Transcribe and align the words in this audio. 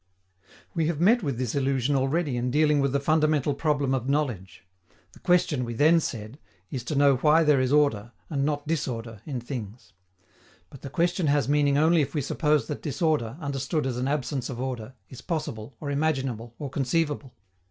We 0.73 0.87
have 0.87 0.99
met 0.99 1.21
with 1.21 1.37
this 1.37 1.53
illusion 1.53 1.95
already 1.95 2.35
in 2.35 2.49
dealing 2.49 2.79
with 2.79 2.91
the 2.91 2.99
fundamental 2.99 3.53
problem 3.53 3.93
of 3.93 4.09
knowledge. 4.09 4.65
The 5.13 5.19
question, 5.19 5.63
we 5.63 5.75
then 5.75 5.99
said, 5.99 6.39
is 6.71 6.83
to 6.85 6.95
know 6.95 7.17
why 7.17 7.43
there 7.43 7.61
is 7.61 7.71
order, 7.71 8.11
and 8.27 8.43
not 8.43 8.65
disorder, 8.67 9.21
in 9.27 9.39
things. 9.39 9.93
But 10.71 10.81
the 10.81 10.89
question 10.89 11.27
has 11.27 11.47
meaning 11.47 11.77
only 11.77 12.01
if 12.01 12.15
we 12.15 12.21
suppose 12.21 12.65
that 12.65 12.81
disorder, 12.81 13.37
understood 13.39 13.85
as 13.85 13.97
an 13.97 14.07
absence 14.07 14.49
of 14.49 14.59
order, 14.59 14.95
is 15.07 15.21
possible, 15.21 15.75
or 15.79 15.91
imaginable, 15.91 16.55
or 16.57 16.67
conceivable. 16.71 17.35